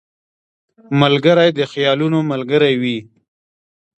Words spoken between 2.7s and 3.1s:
وي